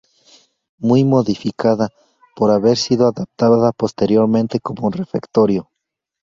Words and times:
Muy 0.79 1.03
modificada 1.03 1.89
por 2.35 2.49
haber 2.49 2.75
sido 2.75 3.05
adaptada 3.07 3.71
posteriormente 3.71 4.59
como 4.59 4.89
refectorio. 4.89 5.69